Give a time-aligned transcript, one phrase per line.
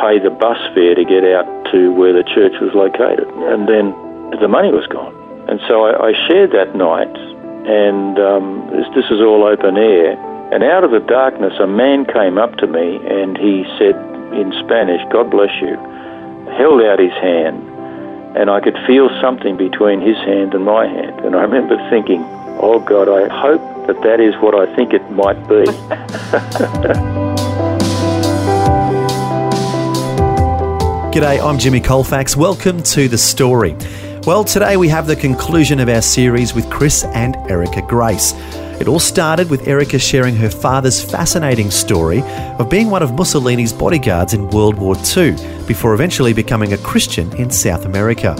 [0.00, 3.92] pay the bus fare to get out to where the church was located, and then
[4.40, 5.14] the money was gone.
[5.48, 7.14] And so I, I shared that night,
[7.66, 10.16] and um, this, this is all open air.
[10.52, 13.96] And out of the darkness, a man came up to me and he said
[14.34, 15.74] in Spanish, God bless you,
[16.56, 17.62] held out his hand,
[18.36, 21.24] and I could feel something between his hand and my hand.
[21.24, 22.22] And I remember thinking,
[22.60, 25.64] oh God, I hope that that is what I think it might be.
[31.14, 32.36] G'day, I'm Jimmy Colfax.
[32.36, 33.76] Welcome to The Story.
[34.26, 38.32] Well, today we have the conclusion of our series with Chris and Erica Grace.
[38.80, 42.20] It all started with Erica sharing her father's fascinating story
[42.58, 45.36] of being one of Mussolini's bodyguards in World War II
[45.68, 48.34] before eventually becoming a Christian in South America.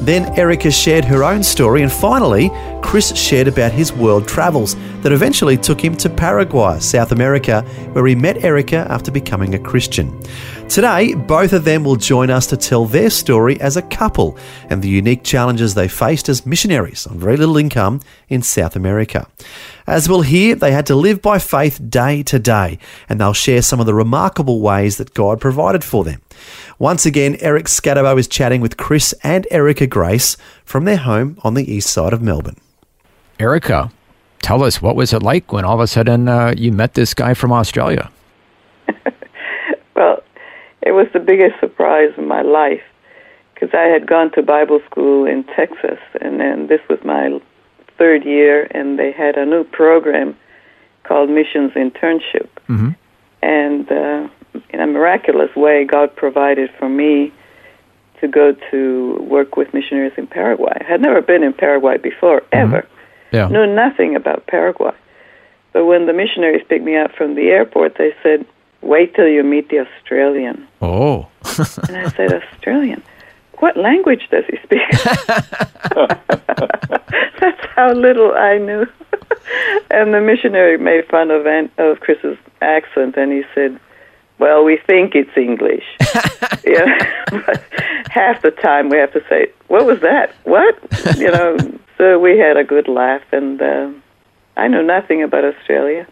[0.00, 2.50] Then Erica shared her own story, and finally,
[2.82, 7.62] Chris shared about his world travels that eventually took him to Paraguay, South America,
[7.92, 10.20] where he met Erica after becoming a Christian.
[10.68, 14.36] Today, both of them will join us to tell their story as a couple
[14.68, 19.26] and the unique challenges they faced as missionaries on very little income in South America.
[19.86, 23.62] As we'll hear, they had to live by faith day to day, and they'll share
[23.62, 26.20] some of the remarkable ways that God provided for them.
[26.78, 31.54] Once again, Eric Skattebo is chatting with Chris and Erica Grace from their home on
[31.54, 32.60] the east side of Melbourne.
[33.40, 33.90] Erica,
[34.42, 37.14] tell us what was it like when all of a sudden uh, you met this
[37.14, 38.10] guy from Australia?
[40.88, 42.82] It was the biggest surprise in my life
[43.52, 47.40] because I had gone to Bible school in Texas, and then this was my
[47.98, 50.36] third year, and they had a new program
[51.04, 52.48] called Missions Internship.
[52.68, 52.90] Mm-hmm.
[53.42, 54.28] And uh,
[54.70, 57.32] in a miraculous way, God provided for me
[58.20, 60.76] to go to work with missionaries in Paraguay.
[60.80, 62.74] I had never been in Paraguay before, Mm-hmm.
[62.74, 62.88] ever.
[63.30, 63.48] Yeah.
[63.48, 64.94] Knew nothing about Paraguay.
[65.74, 68.46] But when the missionaries picked me up from the airport, they said,
[68.82, 71.28] "Wait till you meet the Australian." Oh.
[71.88, 73.02] And I said, "Australian?
[73.58, 74.88] What language does he speak?"
[77.40, 78.86] That's how little I knew.
[79.90, 81.46] and the missionary made fun of
[81.78, 83.78] of Chris's accent, and he said,
[84.38, 85.84] "Well, we think it's English."
[86.64, 86.98] yeah,
[87.30, 87.62] but
[88.10, 90.34] half the time we have to say, "What was that?
[90.44, 90.76] What?"
[91.16, 91.56] You know.
[91.96, 93.90] So we had a good laugh, and uh,
[94.56, 96.06] I know nothing about Australia.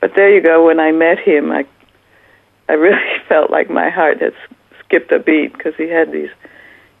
[0.00, 0.66] But there you go.
[0.66, 1.66] When I met him, I
[2.68, 4.34] I really felt like my heart had
[4.84, 6.30] skipped a beat because he had these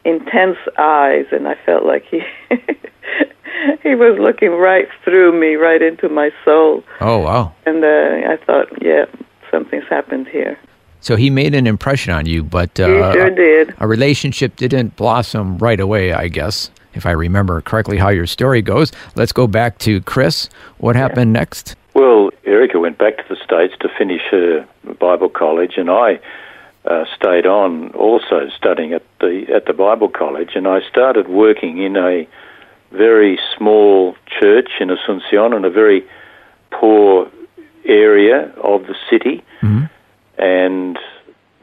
[0.04, 2.20] intense eyes, and I felt like he
[3.82, 6.84] he was looking right through me, right into my soul.
[7.00, 7.52] Oh, wow.
[7.64, 9.06] And uh, I thought, yeah,
[9.50, 10.58] something's happened here.
[11.00, 13.74] So he made an impression on you, but He uh, sure did.
[13.78, 18.60] a relationship didn't blossom right away, I guess, if I remember correctly how your story
[18.62, 18.90] goes.
[19.14, 20.48] Let's go back to Chris.
[20.78, 21.76] What happened next?
[21.96, 24.68] Well, Erica went back to the States to finish her
[25.00, 26.20] Bible college, and I
[26.84, 31.78] uh, stayed on also studying at the at the Bible college, and I started working
[31.78, 32.28] in a
[32.92, 36.04] very small church in Asuncion in a very
[36.70, 37.30] poor
[37.86, 39.42] area of the city.
[39.62, 39.88] Mhm.
[40.36, 40.98] And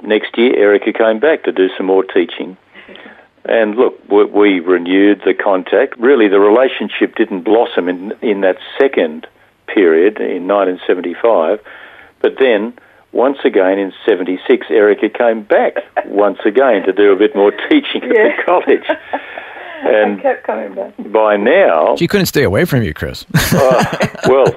[0.02, 2.58] next year, Erica came back to do some more teaching.
[3.46, 6.00] And look, we, we renewed the contact.
[6.00, 9.28] Really, the relationship didn't blossom in in that second
[9.68, 11.59] period in 1975,
[12.22, 12.74] but then
[13.12, 15.75] once again in 76, Erica came back
[16.06, 18.85] once again to do a bit more teaching at the college.
[19.85, 20.94] And I kept coming back.
[21.12, 23.25] by now, She couldn't stay away from you, Chris.
[23.53, 24.47] uh, well,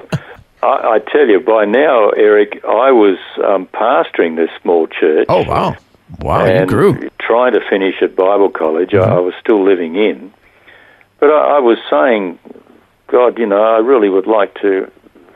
[0.63, 5.25] I, I tell you, by now, Eric, I was um, pastoring this small church.
[5.27, 5.75] oh, wow.
[6.21, 7.09] Wow, you and grew.
[7.19, 8.93] trying to finish at Bible college.
[8.93, 10.31] I, I was still living in,
[11.19, 12.39] but I, I was saying,
[13.07, 14.89] God, you know, I really would like to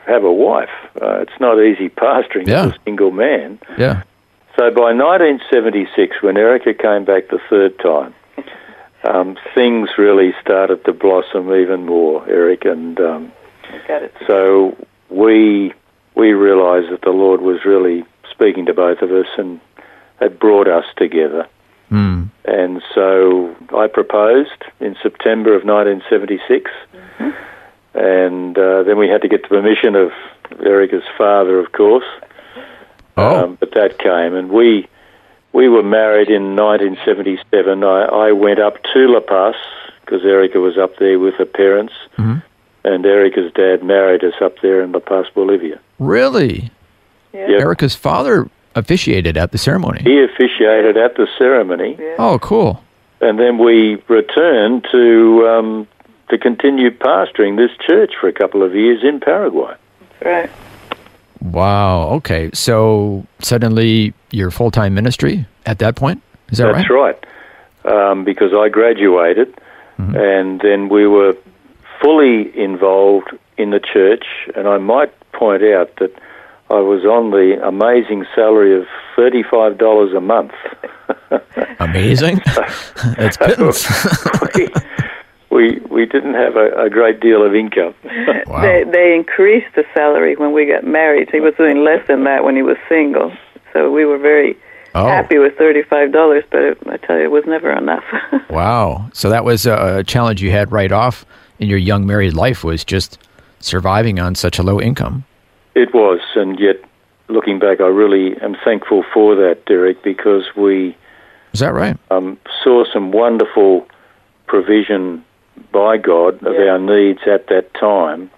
[0.06, 0.70] have a wife.
[1.00, 2.66] Uh, it's not easy pastoring Yeah.
[2.66, 3.58] as a single man.
[3.78, 4.02] Yeah.
[4.58, 8.14] So by 1976, when Erica came back the third time,
[9.04, 13.32] um, things really started to blossom even more, Eric, and um,
[13.88, 14.14] Got it.
[14.26, 14.76] so
[15.08, 15.72] we
[16.14, 19.60] we realised that the Lord was really speaking to both of us and
[20.20, 21.46] had brought us together.
[21.90, 22.28] Mm.
[22.44, 26.70] And so I proposed in September of 1976,
[27.94, 30.10] and uh, then we had to get the permission of
[30.64, 32.04] Erica's father, of course.
[33.16, 33.44] Oh.
[33.44, 34.88] Um, but that came, and we
[35.52, 37.84] we were married in 1977.
[37.84, 39.54] I, I went up to La Paz
[40.00, 42.42] because Erica was up there with her parents, Mhm.
[42.84, 45.78] and Erica's dad married us up there in La Paz, Bolivia.
[45.98, 46.70] Really?
[47.34, 47.48] Yeah.
[47.48, 47.60] Yep.
[47.60, 50.00] Erica's father officiated at the ceremony.
[50.02, 52.14] He officiated at the ceremony, Yeah.
[52.18, 52.82] Oh, cool.
[53.20, 55.86] and then we returned to um,
[56.32, 59.74] to continue pastoring this church for a couple of years in Paraguay.
[60.24, 60.50] Right.
[61.42, 62.08] Wow.
[62.14, 62.50] Okay.
[62.54, 66.22] So suddenly you're full time ministry at that point?
[66.50, 67.18] Is that That's right?
[67.84, 68.10] right.
[68.10, 69.54] Um, because I graduated,
[69.98, 71.36] and then we were
[72.00, 74.24] fully involved in the church.
[74.56, 76.12] And I might point out that
[76.70, 78.86] I was on the amazing salary of
[79.16, 80.52] thirty-five dollars a month.
[81.80, 82.40] Amazing.
[83.16, 83.86] That's pittance.
[84.54, 84.68] we,
[85.52, 87.94] we we didn't have a, a great deal of income.
[88.46, 88.62] wow.
[88.62, 91.28] They they increased the salary when we got married.
[91.30, 93.32] He was doing less than that when he was single.
[93.72, 94.56] So we were very
[94.94, 98.04] Oh, happy with thirty-five dollars, but it, I tell you, it was never enough.
[98.50, 99.08] wow.
[99.14, 101.24] So that was a a challenge you had right off
[101.58, 103.18] in your young married life was just
[103.60, 105.24] surviving on such a low income.
[105.74, 106.76] It was, and yet
[107.28, 110.94] looking back, I really am thankful for that, Derek, because we
[111.54, 111.96] Is that right?
[112.10, 113.86] um, saw some wonderful
[114.46, 115.24] provision
[115.72, 116.72] by God of Yeah.
[116.72, 118.30] our needs at that time.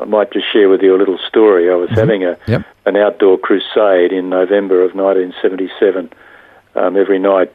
[0.00, 1.70] I might just share with you a little story.
[1.70, 2.62] I was having a Yep.
[2.86, 6.10] an outdoor crusade in November of 1977.
[6.76, 7.50] Um, every night,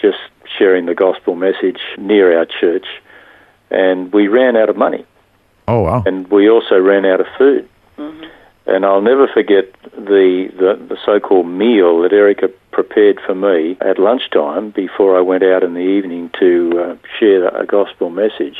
[0.00, 0.18] just
[0.58, 2.86] sharing the gospel message near our church,
[3.70, 5.04] and we ran out of money,
[5.68, 6.02] Oh, wow.
[6.06, 7.68] and we also ran out of food.
[8.66, 13.98] And I'll never forget the, the, the so-called meal that Erica prepared for me at
[13.98, 18.56] lunchtime before I went out in the evening to uh, share a gospel message.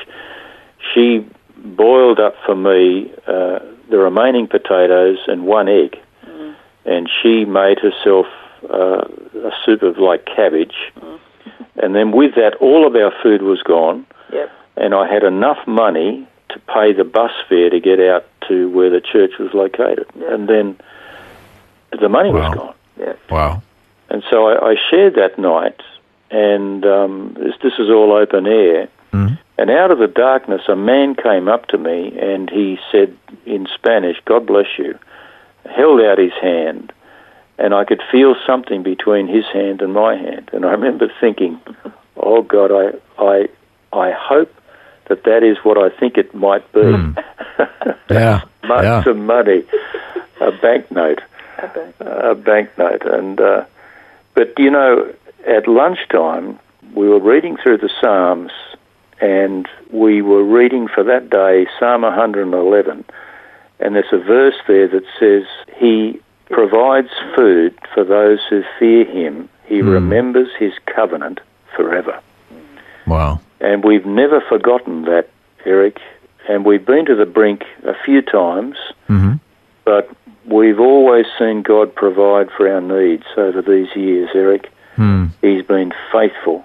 [0.93, 3.61] She boiled up for me uh,
[3.91, 5.97] the remaining potatoes and one egg,
[6.85, 8.27] and she made herself
[8.71, 9.05] uh,
[9.49, 10.93] a soup of like cabbage.
[11.77, 14.51] And then with that, all of our food was gone, yep.
[14.77, 18.91] and I had enough money to pay the bus fare to get out to where
[18.91, 20.07] the church was located.
[20.29, 20.77] And then
[22.01, 22.41] the money Wow.
[22.51, 22.75] was gone.
[23.31, 23.63] Wow.
[24.11, 25.81] And so I, I shared that night,
[26.31, 28.89] and um, this, this is all open air.
[29.13, 29.39] Mhm.
[29.57, 33.17] And out of the darkness, a man came up to me and he said
[33.47, 34.99] in Spanish, God bless you,
[35.71, 36.93] held out his hand,
[37.59, 40.51] and I could feel something between his hand and my hand.
[40.53, 41.61] And I remember thinking,
[42.17, 43.49] oh God, I, I,
[43.93, 44.53] I hope
[45.09, 46.81] that that is what I think it might be.
[46.81, 47.25] Mm.
[48.11, 48.43] Yeah.
[48.65, 49.03] Much Yeah.
[49.07, 49.65] of money,
[50.41, 51.21] a banknote
[51.63, 51.93] Okay.
[52.01, 53.03] a banknote.
[53.07, 53.65] And uh,
[54.35, 55.13] but you know,
[55.47, 56.59] at lunchtime
[56.95, 58.53] we were reading through the Psalms,
[59.21, 63.05] and we were reading for that day Psalm 111,
[63.81, 65.45] and there's a verse there that says,
[65.77, 69.49] "He provides food for those who fear Him.
[69.67, 69.89] He Hmm.
[69.89, 71.41] remembers His covenant
[71.75, 72.19] forever."
[73.07, 73.41] Wow.
[73.65, 75.29] And we've never forgotten that,
[75.65, 75.99] Eric.
[76.49, 78.77] And we've been to the brink a few times
[79.07, 79.35] hmm
[79.85, 80.09] but
[80.47, 84.71] we've always seen God provide for our needs over these years, Eric.
[84.97, 85.27] Hmm.
[85.43, 86.65] He's been faithful.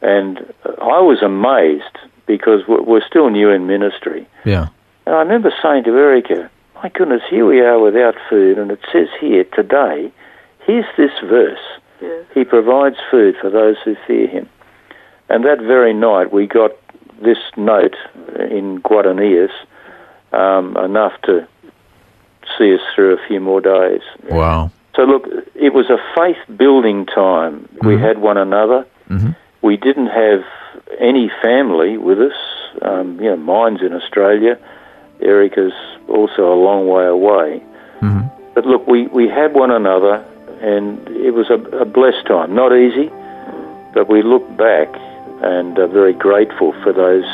[0.00, 4.26] And I was amazed because we're we're still new in ministry.
[4.44, 4.68] Yeah.
[5.06, 6.50] And I remember saying to Erica,
[6.82, 10.12] my goodness, here we are without food, and it says here today,
[10.66, 11.60] here's this verse.
[12.00, 12.24] Yes.
[12.34, 14.48] He provides food for those who fear him.
[15.32, 16.72] And that very night, we got
[17.22, 17.96] this note
[18.38, 19.50] in Guaranias,
[20.34, 21.48] um, enough to
[22.58, 24.02] see us through a few more days.
[24.28, 24.70] Wow.
[24.94, 27.66] So, look, it was a faith building time.
[27.82, 28.84] We had one another.
[29.08, 29.34] Mhm.
[29.62, 30.44] We didn't have
[30.98, 32.38] any family with us.
[32.82, 34.58] Um, you know, mine's in Australia.
[35.22, 35.72] Erica's
[36.08, 37.62] also a long way away.
[38.02, 38.30] Mhm.
[38.54, 40.22] But look, we, we had one another,
[40.60, 42.54] and it was a, a blessed time.
[42.54, 43.10] Not easy,
[43.94, 44.88] but we look back
[45.42, 47.24] and are very grateful for those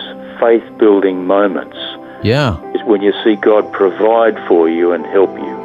[0.40, 1.76] faith building moments.
[2.22, 2.58] Yeah.
[2.72, 5.58] It's when you see God provide for you and help you.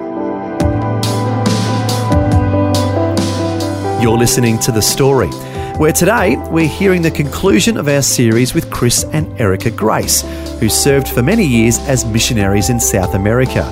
[4.01, 5.29] You're listening to The Story,
[5.77, 10.21] where today we're hearing the conclusion of our series with Chris and Erica Grace,
[10.59, 13.63] who served for many years as missionaries in South America.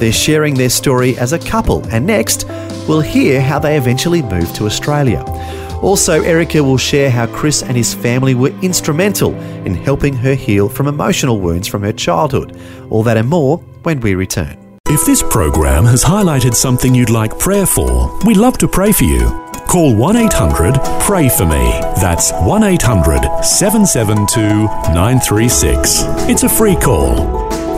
[0.00, 2.46] They're sharing their story as a couple, and next
[2.88, 5.22] we'll hear how they eventually moved to Australia.
[5.84, 9.34] Also, Erica will share how Chris and his family were instrumental
[9.66, 12.58] in helping her heal from emotional wounds from her childhood.
[12.88, 14.56] All that and more when we return.
[14.88, 19.04] If this program has highlighted something you'd like prayer for, we'd love to pray for
[19.04, 19.28] you.
[19.68, 21.78] Call 1 800 Pray For Me.
[22.00, 24.40] That's 1 800 772
[24.94, 26.00] 936.
[26.30, 27.20] It's a free call.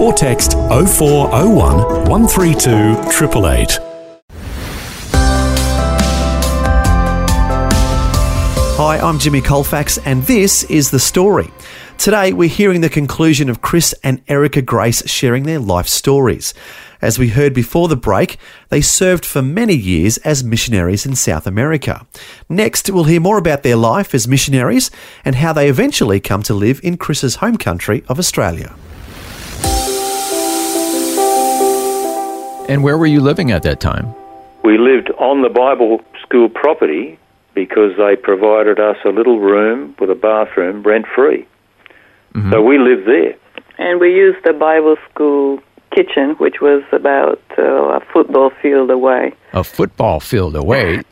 [0.01, 3.86] Or text 0401 132 888.
[8.79, 11.51] Hi, I'm Jimmy Colfax, and this is The Story.
[11.97, 16.53] Today, we're hearing the conclusion of Chris and Erica Grace sharing their life stories.
[17.01, 18.37] As we heard before the break,
[18.69, 22.07] they served for many years as missionaries in South America.
[22.51, 24.91] Next, we'll hear more about their life as missionaries
[25.25, 28.77] and how they eventually come to live in Chris's home country of Australia.
[32.69, 34.15] And where were you living at that time?
[34.63, 37.19] We lived on the Bible school property
[37.57, 41.45] because they provided us a little room with a bathroom rent free.
[42.51, 43.35] So we lived there.
[43.79, 45.59] And we used the Bible school
[45.91, 47.63] kitchen, which was about uh,
[47.97, 49.33] a football field away.
[49.55, 51.03] A football field away.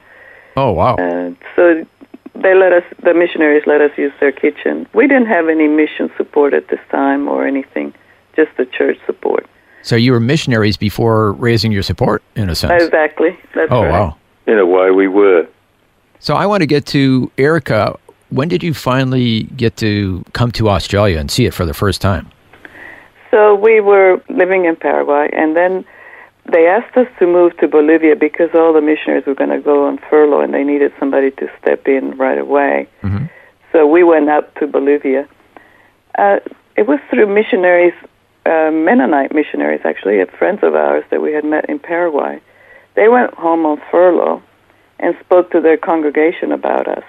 [0.55, 0.97] Oh, wow.
[0.97, 1.87] Uh, so
[2.35, 4.87] they let us, the missionaries let us use their kitchen.
[4.93, 7.95] We didn't have any mission support at this time or anything,
[8.37, 9.47] just the church support.
[9.81, 12.83] So you were missionaries before raising your support, in a sense.
[12.85, 13.39] Exactly.
[13.55, 13.91] That's Oh, right.
[13.91, 14.17] wow.
[14.47, 15.47] In a way, we were.
[16.25, 17.99] So I want to get to Erica.
[18.31, 22.01] When did you finally get to come to Australia and see it for the first
[22.01, 22.31] time?
[23.31, 25.85] So we were living in Paraguay, and then
[26.51, 29.87] they asked us to move to Bolivia because all the missionaries were going to go
[29.87, 32.87] on furlough, and they needed somebody to step in right away.
[33.03, 33.29] Mhm.
[33.73, 35.27] So we went up to Bolivia.
[36.17, 36.39] Uh,
[36.75, 37.93] it was through missionaries,
[38.47, 42.41] uh, Mennonite missionaries, actually, friends of ours that we had met in Paraguay.
[42.95, 44.41] They went home on furlough
[45.01, 47.05] and spoke to their congregation about us.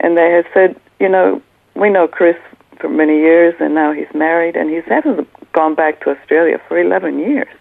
[0.00, 1.42] And they had said, you know,
[1.74, 2.36] we know Chris
[2.78, 6.78] for many years, and now he's married, and he hasn't gone back to Australia for
[6.78, 7.54] 11 years.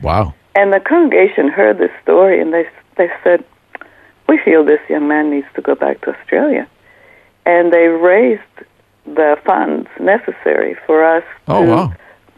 [0.00, 0.34] Wow.
[0.54, 3.42] And the congregation heard this story, and they they said,
[4.28, 6.68] "We feel this young man needs to go back to Australia,"
[7.46, 8.42] and they raised
[9.06, 11.92] the funds necessary for us Oh, to wow.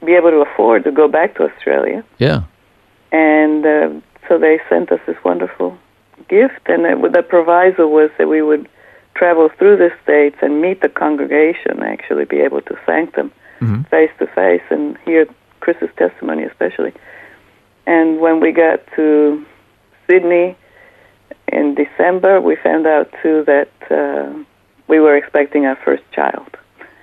[0.05, 2.05] be able to afford to go back to Australia.
[2.19, 2.43] Yeah.
[3.13, 3.91] And uh,
[4.29, 5.77] so they sent us this wonderful
[6.29, 8.69] gift, and it, the proviso was that we would
[9.15, 13.33] travel through the states and meet the congregation, actually be able to thank them
[13.91, 15.27] face to face and hear
[15.61, 16.93] Chris's testimony, especially.
[17.87, 19.45] And when we got to
[20.09, 20.57] Sydney
[21.49, 24.33] in December, we found out too that uh,
[24.89, 26.49] we were expecting our first child.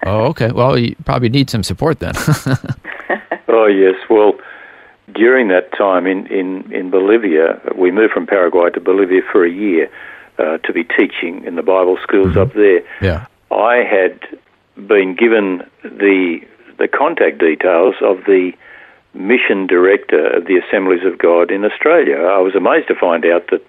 [0.05, 0.51] Oh, okay.
[0.51, 2.13] Well, you probably need some support then.
[3.53, 3.95] Oh, yes.
[4.09, 4.33] Well,
[5.13, 9.51] during that time in, in, in Bolivia, we moved from Paraguay to Bolivia for a
[9.51, 9.89] year
[10.37, 12.81] uh, to be teaching in the Bible schools up there.
[13.01, 13.25] yeah.
[13.51, 14.19] I had
[14.87, 16.39] been given the
[16.77, 18.53] the contact details of the
[19.13, 22.15] mission director of the Assemblies of God in Australia.
[22.15, 23.63] I was amazed to find out that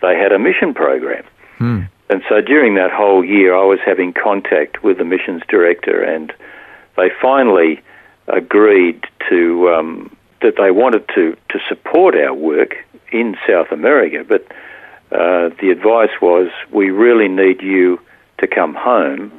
[0.00, 1.24] they had a mission program.
[1.58, 1.80] Hmm.
[2.08, 6.32] And so during that whole year, I was having contact with the missions director, and
[6.96, 7.80] they finally
[8.28, 12.74] agreed to um, that they wanted to to support our work
[13.12, 14.42] in South America, but
[15.12, 18.00] uh, the advice was we really need you
[18.38, 19.30] to come home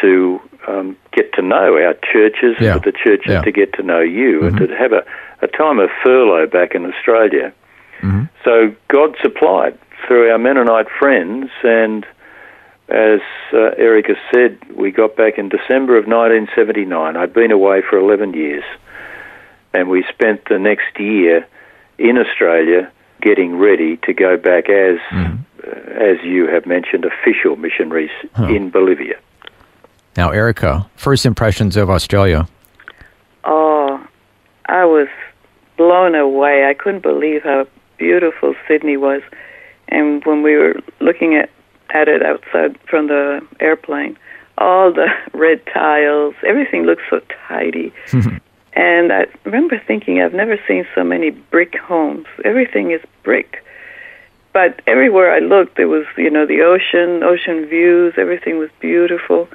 [0.00, 2.74] to um, get to know our churches Yeah.
[2.74, 3.42] and for the churches Yeah.
[3.42, 5.04] to get to know you and to have a,
[5.42, 7.52] a time of furlough back in Australia.
[8.00, 8.28] Mhm.
[8.44, 12.06] So God supplied through our Mennonite friends, and
[12.88, 13.20] as
[13.52, 17.16] uh, Erica said, we got back in December of 1979.
[17.16, 18.64] I'd been away for 11 years,
[19.74, 21.46] and we spent the next year
[21.98, 25.36] in Australia getting ready to go back as, uh,
[25.90, 28.10] as you have mentioned, official missionaries
[28.48, 29.18] in Bolivia.
[30.16, 32.46] Now, Erica, first impressions of Australia.
[33.44, 34.04] Oh,
[34.66, 35.08] I was
[35.76, 36.66] blown away.
[36.66, 39.22] I couldn't believe how beautiful Sydney was.
[39.88, 41.50] And when we were looking at,
[41.90, 44.18] at it outside from the airplane,
[44.58, 47.92] all the red tiles, everything looked so tidy.
[48.74, 52.26] and I remember thinking, I've never seen so many brick homes.
[52.44, 53.62] Everything is brick.
[54.52, 59.48] But everywhere I looked, there was, you know, the ocean, ocean views, everything was beautiful.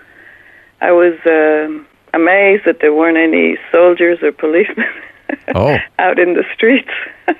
[0.82, 4.86] I was um amazed that there weren't any soldiers or policemen
[5.56, 5.78] Oh.
[6.00, 6.90] out in the streets.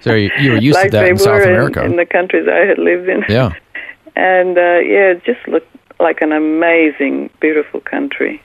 [0.02, 1.84] So you, you were used like to that in South America.
[1.84, 3.24] in, in the countries I had lived in.
[3.30, 3.54] yeah.
[4.16, 5.70] And uh, yeah, it just looked
[6.00, 8.42] like an amazing, beautiful country.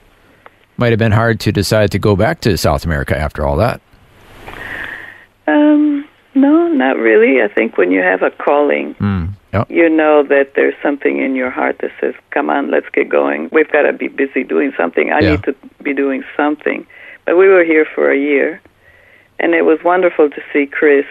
[0.77, 3.81] Might have been hard to decide to go back to South America after all that.
[5.47, 7.43] Um, no, not really.
[7.43, 9.25] I think when you have a calling, Hmm.
[9.53, 9.65] Yeah.
[9.69, 13.49] you know that there's something in your heart that says, "Come on, let's get going.
[13.53, 15.13] We've got to be busy doing something.
[15.13, 15.31] I Yeah.
[15.33, 16.87] need to be doing something."
[17.27, 18.61] But we were here for a year,
[19.39, 21.05] and it was wonderful to see Chris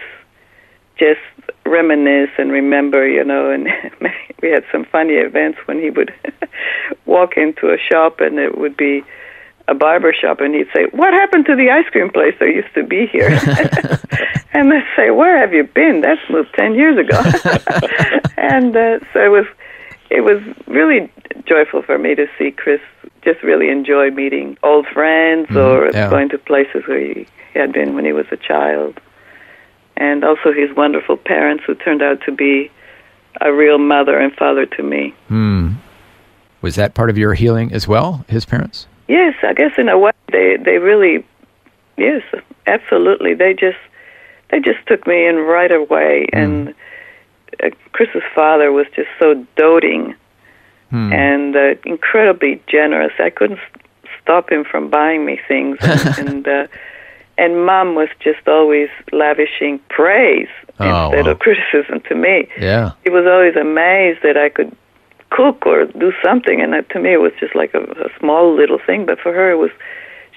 [0.98, 1.20] just
[1.64, 3.48] reminisce and remember, you know.
[3.50, 3.68] And
[4.42, 6.12] we had some funny events when he would
[7.06, 9.04] walk into a shop, and it would be
[9.68, 12.74] a barber shop, and he'd say, "What happened to the ice cream place that used
[12.74, 13.28] to be here?"
[14.52, 16.00] and they'd say, "Where have you been?
[16.00, 17.18] That's moved ten years ago."
[18.36, 19.46] and uh, so it was
[20.10, 21.10] it was really
[21.46, 22.80] joyful for me to see Chris
[23.22, 26.10] just really enjoy meeting old friends or yeah.
[26.10, 29.00] going to places where he had been when he was a child.
[29.96, 32.70] And also his wonderful parents who turned out to be
[33.40, 35.14] a real mother and father to me.
[35.28, 35.74] Hmm.
[36.60, 38.86] Was that part of your healing as well, his parents?
[39.08, 41.24] Yes, I guess in a way they they really
[41.96, 42.22] yes,
[42.66, 43.34] absolutely.
[43.34, 43.78] They just
[44.50, 46.74] they just took me in right away and
[47.62, 50.14] uh, Chris's father was just so doting
[50.90, 51.10] Hmm.
[51.10, 53.14] and uh, incredibly generous.
[53.18, 53.80] I couldn't s-
[54.22, 56.66] stop him from buying me things and and, uh,
[57.38, 61.32] and mom was just always lavishing praise Oh, instead wow.
[61.32, 62.46] of criticism to me.
[62.58, 62.92] Yeah.
[63.04, 64.76] He was always amazed that I could
[65.34, 68.54] cook or do something, and that to me it was just like a, a small
[68.54, 69.06] little thing.
[69.06, 69.70] But for her, it was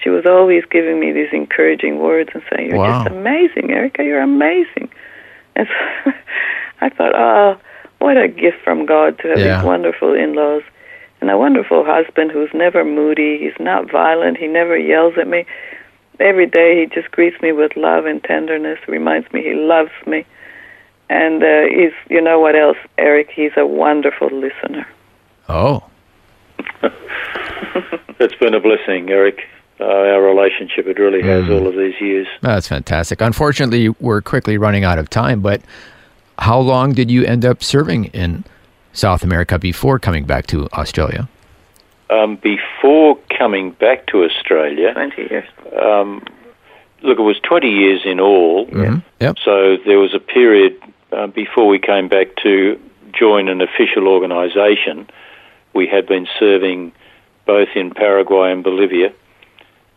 [0.02, 3.04] she was always giving me these encouraging words and saying, "You're Wow.
[3.04, 4.04] just amazing, Erica.
[4.04, 4.88] You're amazing."
[5.54, 6.12] And so
[6.80, 7.56] I thought, "Oh,
[7.98, 9.56] what a gift from God to have Yeah.
[9.58, 10.62] these wonderful in-laws."
[11.20, 15.46] And a wonderful husband who's never moody, he's not violent, he never yells at me.
[16.20, 20.26] Every day he just greets me with love and tenderness, reminds me he loves me.
[21.08, 23.30] And uh, he's, you know what else, Eric?
[23.34, 24.86] He's a wonderful listener.
[25.48, 25.84] Oh.
[28.18, 29.40] It's been a blessing, Eric.
[29.78, 32.26] Uh, our relationship, it really has all of these years.
[32.40, 33.20] That's fantastic.
[33.20, 35.60] Unfortunately, we're quickly running out of time, but
[36.38, 38.44] how long did you end up serving in
[38.94, 41.28] South America before coming back to Australia?
[42.08, 45.48] Um, before coming back to Australia, 20 years.
[45.78, 46.24] um,
[47.02, 48.66] look, it was 20 years in all.
[48.68, 49.02] Mhm.
[49.20, 49.36] Yep.
[49.44, 50.80] So there was a period
[51.16, 52.78] uh, before we came back to
[53.12, 55.08] join an official organisation.
[55.74, 56.92] We had been serving
[57.46, 59.12] both in Paraguay and Bolivia.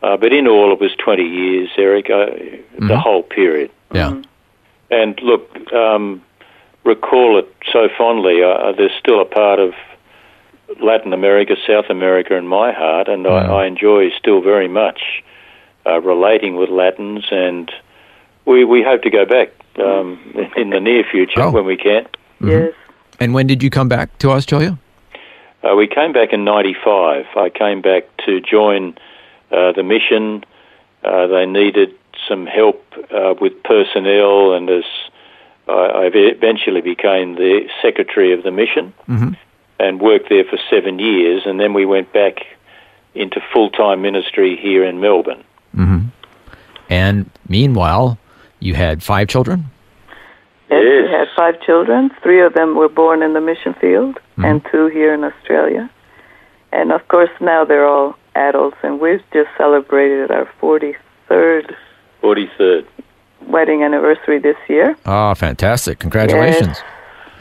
[0.02, 2.28] Uh, but in all, it was 20 years, Eric, uh,
[2.80, 3.70] the whole period.
[3.94, 4.22] Yeah.
[4.90, 6.24] And look, um,
[6.86, 8.42] recall it so fondly.
[8.42, 9.74] Uh, there's still a part of
[10.82, 13.50] Latin America, South America in my heart, and Mm.
[13.50, 15.24] I, I enjoy still very much
[15.86, 17.70] uh, relating with Latins, and
[18.46, 19.50] we, we hope to go back
[19.82, 20.20] um,
[20.56, 21.52] in the near future Oh.
[21.52, 22.06] when we can.
[22.42, 22.74] Yes.
[23.20, 24.78] And when did you come back to Australia?
[25.64, 27.26] Uh, we came back in '95.
[27.36, 28.96] I came back to join
[29.52, 30.44] uh, the mission.
[31.04, 31.94] Uh, they needed
[32.28, 34.84] some help uh, with personnel, and as
[35.68, 39.36] I, I eventually became the secretary of the mission Mhm.
[39.80, 42.46] and worked there for seven years, and then we went back
[43.16, 45.44] into full-time ministry here in Melbourne.
[45.76, 46.00] hmm
[46.90, 48.18] And meanwhile,
[48.60, 49.66] you had five children?
[50.70, 51.04] Yes, Yes.
[51.06, 52.12] we had five children.
[52.22, 54.46] Three of them were born in the mission field, mm-hmm.
[54.46, 55.90] and two here in Australia.
[56.72, 61.76] And of course, now they're all adults, and we've just celebrated our 43rd
[62.22, 62.86] 43rd.
[63.48, 64.96] wedding anniversary this year.
[65.06, 66.00] Oh, fantastic.
[66.00, 66.78] Congratulations.
[66.78, 66.84] Yes.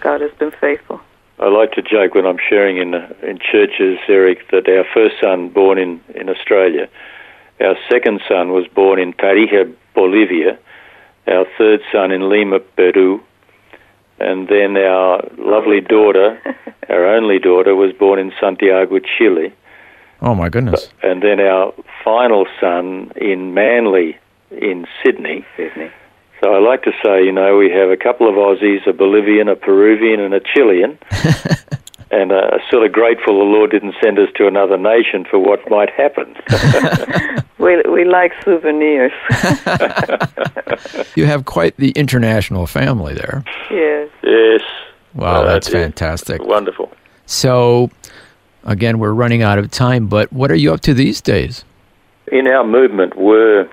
[0.00, 1.00] God has been faithful.
[1.40, 5.50] I like to joke when I'm sharing in in churches, Eric, that our first son
[5.50, 6.88] born in, in Australia,
[7.60, 10.58] our second son was born in Tarija, Bolivia,
[11.28, 13.20] our third son in Lima, Peru,
[14.18, 16.40] and then our lovely daughter,
[16.88, 19.52] our only daughter, was born in Santiago, Chile,
[20.20, 20.88] Oh, my goodness.
[21.02, 21.72] and then our
[22.04, 24.16] final son in Manly,
[24.50, 25.44] in Sydney.
[25.56, 25.90] Sydney.
[26.42, 29.48] So I like to say, you know, we have a couple of Aussies, a Bolivian,
[29.48, 30.98] a Peruvian, and a Chilean.
[32.10, 35.60] and uh, sort of grateful the Lord didn't send us to another nation for what
[35.70, 36.34] might happen.
[37.58, 39.10] We, we like souvenirs.
[41.16, 43.42] You have quite the international family there.
[43.70, 44.08] yes.
[44.22, 44.60] yes.
[45.14, 46.42] Wow, Uh, that's it- fantastic.
[46.42, 46.92] Wonderful.
[47.26, 47.90] So,
[48.64, 51.64] again, we're running out of time, but what are you up to these days?
[52.30, 53.68] In our movement, we're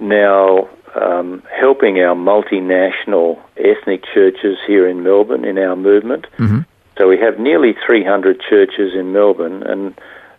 [0.00, 0.68] now
[1.00, 6.26] um, helping our multinational ethnic churches here in Melbourne in our movement.
[6.38, 6.66] Mhm.
[6.98, 9.94] So we have nearly 300 churches in Melbourne, and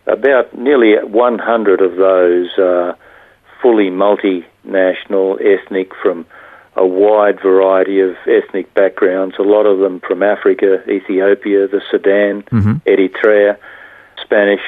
[0.06, 2.96] about nearly 100 of those are
[3.62, 6.26] fully multinational, ethnic, from
[6.76, 12.42] a wide variety of ethnic backgrounds, a lot of them from Africa, Ethiopia, the Sudan,
[12.52, 12.82] Mhm.
[12.86, 13.56] Eritrea,
[14.20, 14.62] Spanish,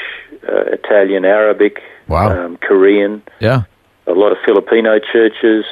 [0.48, 2.30] uh, Italian, Arabic, Wow.
[2.30, 3.62] um, Korean, Yeah.
[4.06, 5.64] a lot of Filipino churches,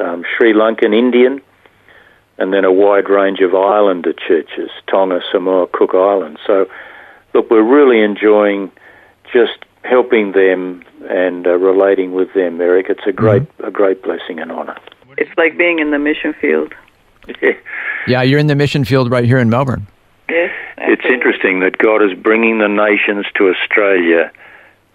[0.00, 1.40] um, Sri Lankan, Indian,
[2.38, 6.40] and then a wide range of islander churches, Tonga, Samoa, Cook Islands.
[6.46, 6.66] So,
[7.34, 8.70] look, we're really enjoying
[9.32, 12.86] just helping them and uh, relating with them, Eric.
[12.88, 14.76] It's a great, a great blessing and honour.
[15.16, 16.72] It's like being in the mission field.
[18.06, 19.86] Yeah, you're in the mission field right here in Melbourne.
[20.30, 20.50] Yes.
[20.78, 24.32] It's interesting that God is bringing the nations to Australia,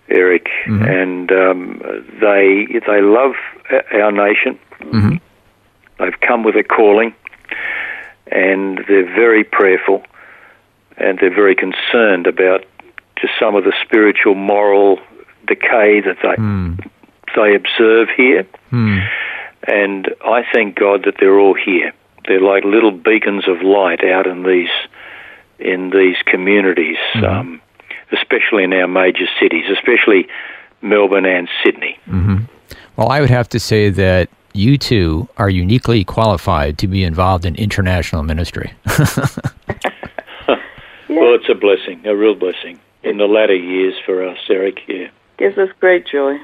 [0.09, 1.79] Eric, and um,
[2.19, 3.33] they they love
[3.93, 4.57] our nation.
[4.81, 5.19] Mhm.
[5.99, 7.13] They've come with a calling,
[8.31, 10.03] and they're very prayerful.
[10.95, 12.63] and they're very concerned about
[13.19, 14.99] just some of the spiritual, moral
[15.47, 16.73] decay that they Hmm.
[17.35, 18.45] they observe here.
[18.69, 18.99] Hmm.
[19.67, 21.93] And I thank God that they're all here.
[22.27, 24.69] They're like little beacons of light out in these
[25.57, 27.59] in these communities, um,
[28.11, 30.27] especially in our major cities, especially
[30.83, 31.97] Melbourne and Sydney.
[32.97, 37.45] Well, I would have to say that you two are uniquely qualified to be involved
[37.45, 38.71] in international ministry.
[41.09, 44.79] Well, it's a blessing, a real blessing in the latter years for us, Eric.
[44.87, 45.09] Yeah.
[45.37, 46.37] Gives us great joy.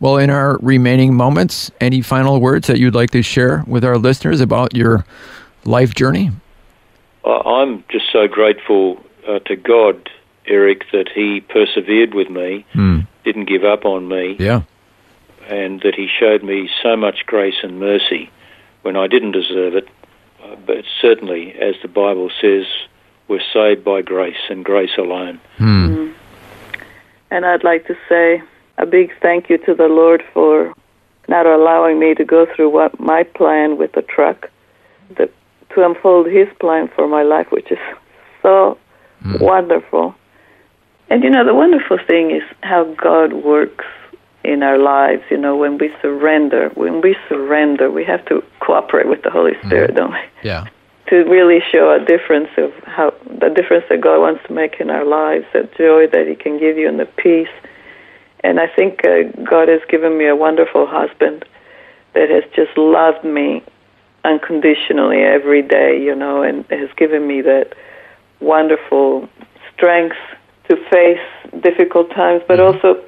[0.00, 3.96] well, in our remaining moments, any final words that you'd like to share with our
[3.96, 5.06] listeners about your
[5.64, 6.30] life journey?
[7.24, 7.30] I-
[7.62, 10.10] I'm just so grateful uh, to God,
[10.46, 13.00] Eric, that He persevered with me, Hmm.
[13.24, 14.62] didn't give up on me, Yeah.
[15.48, 18.30] And that He showed me so much grace and mercy
[18.82, 19.88] when I didn't deserve it.
[20.42, 22.66] Uh, but certainly, as the Bible says,
[23.28, 25.40] we're saved by grace and grace alone.
[25.56, 26.12] Hmm.
[27.30, 28.42] And I'd like to say
[28.78, 30.72] a big thank you to the Lord for
[31.28, 34.50] not allowing me to go through what my plan with the truck,
[35.16, 35.28] the,
[35.74, 37.78] to unfold His plan for my life, which is
[38.42, 38.78] so
[39.40, 40.14] wonderful.
[41.08, 43.84] And you know, the wonderful thing is how God works
[44.46, 45.22] in our lives.
[45.30, 49.52] You know, when we surrender, when we surrender, we have to cooperate with the Holy
[49.64, 50.18] Spirit, don't we?
[50.42, 50.66] Yeah.
[51.08, 54.90] to really show a difference of how the difference that God wants to make in
[54.90, 57.54] our lives, that joy that He can give you, and the peace.
[58.42, 61.44] And I think uh, God has given me a wonderful husband
[62.14, 63.62] that has just loved me
[64.24, 67.74] unconditionally every day, you know, and has given me that
[68.40, 69.28] wonderful
[69.72, 70.16] strength
[70.68, 71.20] to face
[71.62, 73.02] difficult times, but also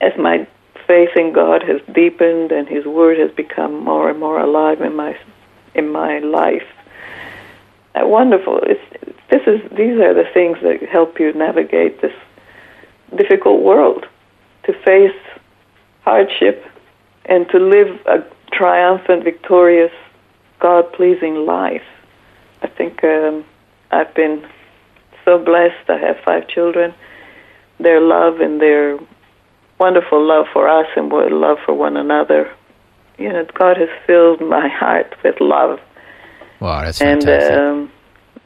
[0.00, 0.46] as my
[0.86, 4.96] faith in God has deepened and His Word has become more and more alive in
[4.96, 5.16] my
[5.74, 6.66] in my life
[7.94, 8.60] uh, wonderful.
[8.62, 12.14] It's, this is these are the things that help you navigate this
[13.16, 14.06] difficult world,
[14.64, 15.16] to face
[16.02, 16.64] hardship,
[17.24, 19.92] and to live a triumphant, victorious,
[20.60, 21.82] God-pleasing life.
[22.62, 23.44] I think um,
[23.90, 24.46] I've been
[25.24, 25.88] so blessed.
[25.88, 26.94] I have five children.
[27.78, 28.98] Their love and their
[29.80, 32.52] wonderful love for us and love for one another.
[33.18, 35.80] You know, God has filled my heart with love
[36.60, 37.58] Wow, that's and fantastic.
[37.58, 37.92] um,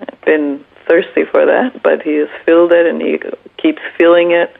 [0.00, 3.18] I've been thirsty for that, but he has filled it and he
[3.60, 4.56] keeps filling it.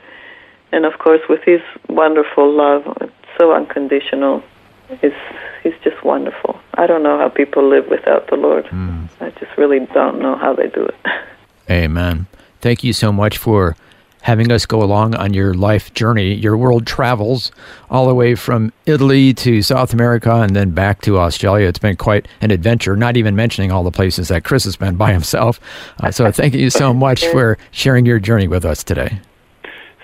[0.72, 4.42] And of course, with his wonderful love, it's so unconditional.
[4.90, 5.14] It's
[5.62, 6.58] he's just wonderful.
[6.74, 8.66] I don't know how people live without the Lord.
[8.66, 9.04] Hmm.
[9.20, 10.96] I just really don't know how they do it.
[11.70, 12.26] Amen.
[12.60, 13.76] Thank you so much for
[14.24, 17.52] having us go along on your life journey, your world travels,
[17.90, 21.68] all the way from Italy to South America and then back to Australia.
[21.68, 24.96] It's been quite an adventure, not even mentioning all the places that Chris has been
[24.96, 25.60] by himself.
[26.02, 29.20] Uh, so thank you so much for sharing your journey with us today.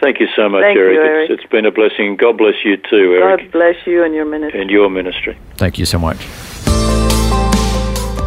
[0.03, 0.99] Thank you so much, Thank you, Eric.
[0.99, 1.31] Eric.
[1.31, 2.17] It's, it's been a blessing.
[2.17, 4.61] God bless you too, Eric, God bless you and your ministry.
[4.61, 5.39] and your ministry.
[5.57, 6.19] Thank you so much.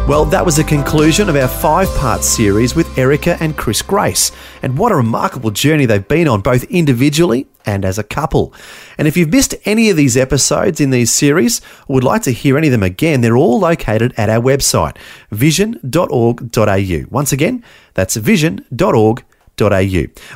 [0.06, 4.32] Well, that was the conclusion of our five part series with Erica and Chris Grace.
[4.60, 8.52] And what a remarkable journey they've been on, both individually and as a couple.
[8.98, 12.32] And if you've missed any of these episodes in these series or would like to
[12.32, 14.98] hear any of them again, they're all located at our website,
[15.30, 17.04] vision.org.au.
[17.10, 17.64] Once again,
[17.94, 19.33] that's vision.org.au.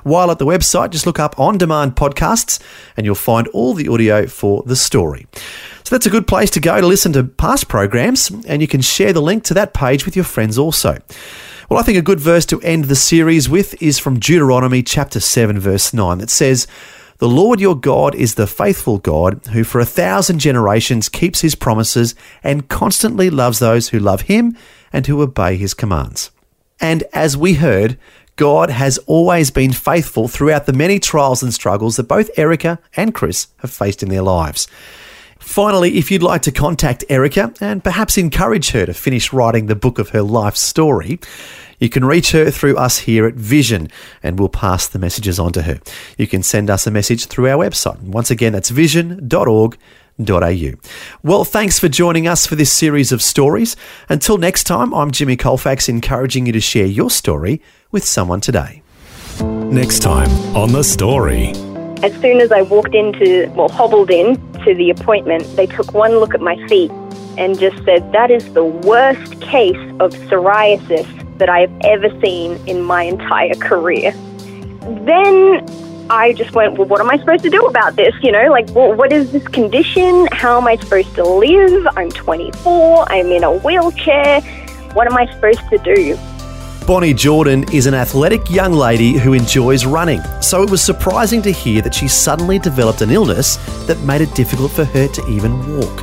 [0.02, 2.61] While at the website, just look up on demand podcasts
[2.96, 5.26] and you'll find all the audio for the story.
[5.85, 8.83] So that's a good place to go to listen to past programs, and you can
[8.83, 10.98] share the link to that page with your friends also.
[11.70, 15.20] Well, I think a good verse to end the series with is from Deuteronomy chapter
[15.20, 16.66] 7, verse 9, that says,
[17.18, 21.54] The Lord your God is the faithful God who for a thousand generations keeps his
[21.54, 24.57] promises and constantly loves those who love him
[24.92, 26.31] and who obey his commands.
[26.81, 27.98] And as we heard,
[28.38, 33.12] God has always been faithful throughout the many trials and struggles that both Erica and
[33.12, 34.68] Chris have faced in their lives.
[35.40, 39.74] Finally, if you'd like to contact Erica and perhaps encourage her to finish writing the
[39.74, 41.18] book of her life story,
[41.81, 43.90] you can reach her through us here at Vision
[44.22, 45.81] and we'll pass the messages on to her.
[46.16, 48.01] You can send us a message through our website.
[48.03, 49.77] Once again, that's vision.org.au.
[51.24, 53.74] Well, thanks for joining us for this series of stories.
[54.09, 58.83] Until next time, I'm Jimmy Colfax encouraging you to share your story with someone today.
[59.40, 61.53] Next time on The Story.
[62.03, 66.12] As soon as I walked into, well, hobbled in to the appointment, they took one
[66.18, 66.90] look at my feet
[67.38, 72.57] and just said, That is the worst case of psoriasis that I have ever seen
[72.66, 74.12] in my entire career.
[75.05, 75.64] Then
[76.11, 78.14] I just went, Well, what am I supposed to do about this?
[78.22, 80.29] You know, like, well, what is this condition?
[80.33, 81.87] How am I supposed to live?
[81.96, 84.40] I'm 24, I'm in a wheelchair.
[84.92, 86.18] What am I supposed to do?
[86.88, 91.53] Bonnie Jordan is an athletic young lady who enjoys running, so it was surprising to
[91.53, 95.77] hear that she suddenly developed an illness that made it difficult for her to even
[95.77, 96.03] walk.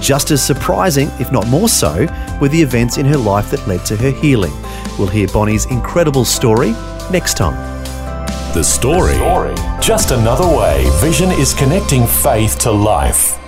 [0.00, 2.08] Just as surprising, if not more so,
[2.40, 4.52] were the events in her life that led to her healing.
[4.98, 6.72] We'll hear Bonnie's incredible story
[7.12, 7.54] next time.
[8.54, 9.14] The story.
[9.14, 9.54] Story.
[9.80, 13.38] Just another way Vision is connecting faith to life.